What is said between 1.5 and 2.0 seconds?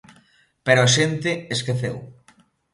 esqueceu.